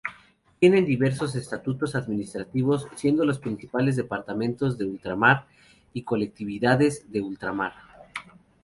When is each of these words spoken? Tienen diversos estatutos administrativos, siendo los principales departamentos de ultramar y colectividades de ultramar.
Tienen 0.59 0.83
diversos 0.83 1.35
estatutos 1.35 1.93
administrativos, 1.93 2.87
siendo 2.95 3.23
los 3.23 3.37
principales 3.37 3.95
departamentos 3.95 4.75
de 4.79 4.85
ultramar 4.85 5.45
y 5.93 6.01
colectividades 6.01 7.11
de 7.11 7.21
ultramar. 7.21 7.73